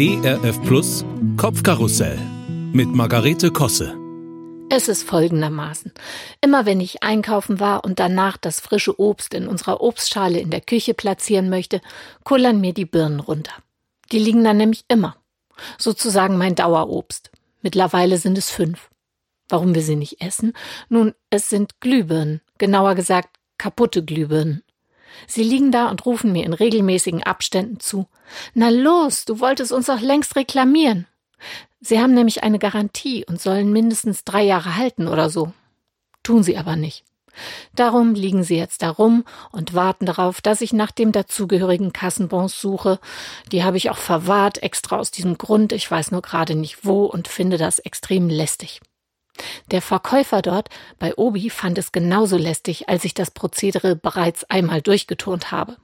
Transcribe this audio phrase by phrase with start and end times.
[0.00, 1.04] ERF Plus
[1.36, 2.20] Kopfkarussell
[2.72, 3.98] mit Margarete Kosse.
[4.70, 5.92] Es ist folgendermaßen.
[6.40, 10.60] Immer wenn ich einkaufen war und danach das frische Obst in unserer Obstschale in der
[10.60, 11.80] Küche platzieren möchte,
[12.22, 13.50] kullern mir die Birnen runter.
[14.12, 15.16] Die liegen dann nämlich immer.
[15.78, 17.32] Sozusagen mein Dauerobst.
[17.62, 18.90] Mittlerweile sind es fünf.
[19.48, 20.52] Warum wir sie nicht essen?
[20.88, 24.62] Nun, es sind Glühbirnen, genauer gesagt kaputte Glühbirnen.
[25.26, 28.06] Sie liegen da und rufen mir in regelmäßigen Abständen zu.
[28.54, 31.06] Na los, du wolltest uns doch längst reklamieren.
[31.80, 35.52] Sie haben nämlich eine Garantie und sollen mindestens drei Jahre halten oder so.
[36.22, 37.04] Tun sie aber nicht.
[37.74, 42.60] Darum liegen sie jetzt da rum und warten darauf, dass ich nach dem dazugehörigen Kassenbons
[42.60, 42.98] suche.
[43.52, 47.04] Die habe ich auch verwahrt, extra aus diesem Grund, ich weiß nur gerade nicht wo
[47.04, 48.80] und finde das extrem lästig.
[49.70, 54.82] Der Verkäufer dort bei Obi fand es genauso lästig, als ich das Prozedere bereits einmal
[54.82, 55.76] durchgeturnt habe.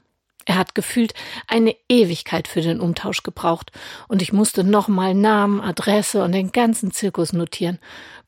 [0.46, 1.14] Er hat gefühlt
[1.48, 3.72] eine Ewigkeit für den Umtausch gebraucht
[4.08, 7.78] und ich musste nochmal Namen, Adresse und den ganzen Zirkus notieren.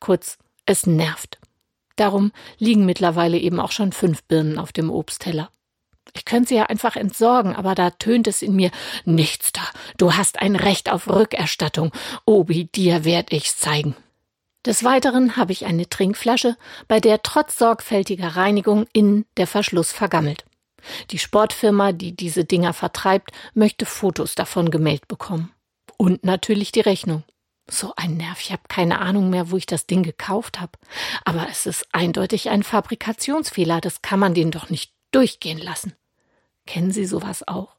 [0.00, 1.38] Kurz, es nervt.
[1.96, 5.50] Darum liegen mittlerweile eben auch schon fünf Birnen auf dem Obstteller.
[6.14, 8.70] Ich könnte sie ja einfach entsorgen, aber da tönt es in mir
[9.04, 9.62] nichts da.
[9.98, 11.92] Du hast ein Recht auf Rückerstattung.
[12.24, 13.94] Obi, dir werd ich's zeigen.
[14.66, 16.56] Des Weiteren habe ich eine Trinkflasche,
[16.88, 20.44] bei der trotz sorgfältiger Reinigung innen der Verschluss vergammelt.
[21.12, 25.52] Die Sportfirma, die diese Dinger vertreibt, möchte Fotos davon gemeldet bekommen.
[25.96, 27.22] Und natürlich die Rechnung.
[27.68, 30.72] So ein Nerv, ich habe keine Ahnung mehr, wo ich das Ding gekauft habe.
[31.24, 35.94] Aber es ist eindeutig ein Fabrikationsfehler, das kann man den doch nicht durchgehen lassen.
[36.66, 37.76] Kennen Sie sowas auch?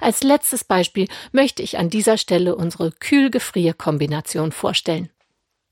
[0.00, 5.10] Als letztes Beispiel möchte ich an dieser Stelle unsere Kühl-Gefrier-Kombination vorstellen.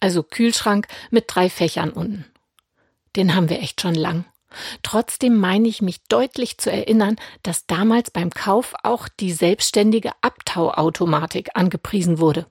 [0.03, 2.25] Also Kühlschrank mit drei Fächern unten.
[3.15, 4.25] Den haben wir echt schon lang.
[4.83, 7.15] Trotzdem meine ich mich deutlich zu erinnern,
[7.45, 12.47] dass damals beim Kauf auch die selbstständige Abtauautomatik angepriesen wurde.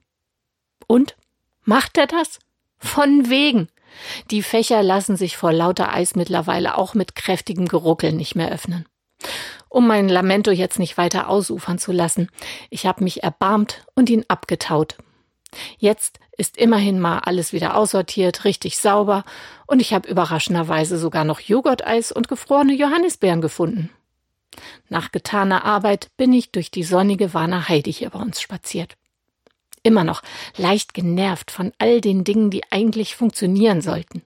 [0.88, 1.17] Und?
[1.66, 2.39] Macht er das?
[2.77, 3.67] Von wegen.
[4.31, 8.85] Die Fächer lassen sich vor lauter Eis mittlerweile auch mit kräftigem Geruckel nicht mehr öffnen.
[9.67, 12.29] Um mein Lamento jetzt nicht weiter ausufern zu lassen,
[12.69, 14.95] ich habe mich erbarmt und ihn abgetaut.
[15.78, 19.23] Jetzt ist immerhin mal alles wieder aussortiert, richtig sauber
[19.67, 23.90] und ich habe überraschenderweise sogar noch Joghurteis und gefrorene Johannisbeeren gefunden.
[24.90, 28.97] Nach getaner Arbeit bin ich durch die sonnige Warner Heide hier bei uns spaziert.
[29.84, 30.22] Immer noch
[30.57, 34.23] leicht genervt von all den Dingen, die eigentlich funktionieren sollten.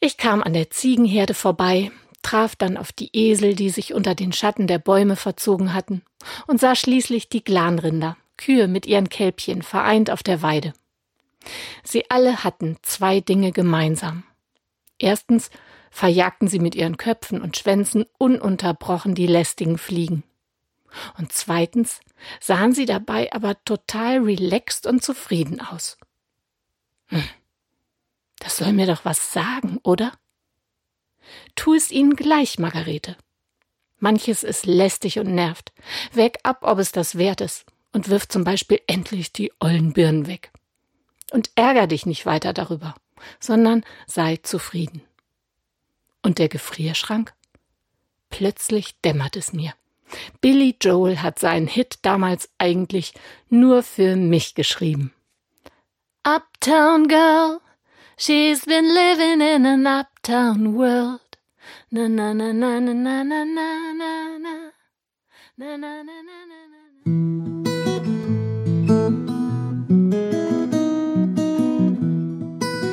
[0.00, 1.90] Ich kam an der Ziegenherde vorbei,
[2.22, 6.02] traf dann auf die Esel, die sich unter den Schatten der Bäume verzogen hatten,
[6.46, 10.72] und sah schließlich die Glanrinder, Kühe mit ihren Kälbchen vereint auf der Weide.
[11.84, 14.24] Sie alle hatten zwei Dinge gemeinsam.
[14.98, 15.48] Erstens
[15.92, 20.24] verjagten sie mit ihren Köpfen und Schwänzen ununterbrochen die lästigen Fliegen.
[21.18, 22.00] Und zweitens
[22.40, 25.96] sahen sie dabei aber total relaxed und zufrieden aus.
[27.06, 27.22] Hm.
[28.40, 30.12] Das soll mir doch was sagen, oder?
[31.54, 33.16] Tu es ihnen gleich, Margarete.
[34.00, 35.72] Manches ist lästig und nervt.
[36.12, 40.26] Weg ab, ob es das wert ist und wirf zum Beispiel endlich die ollen Birnen
[40.26, 40.50] weg.
[41.30, 42.94] Und ärger dich nicht weiter darüber,
[43.40, 45.02] sondern sei zufrieden.
[46.22, 47.32] Und der Gefrierschrank?
[48.30, 49.74] Plötzlich dämmert es mir.
[50.40, 53.14] Billy Joel hat seinen Hit damals eigentlich
[53.48, 55.12] nur für mich geschrieben.
[56.24, 57.60] Uptown Girl,
[58.16, 61.20] she's been living in an uptown world.
[61.90, 64.56] Na na na na na na na na na na
[65.56, 66.32] na na na na
[67.06, 67.51] na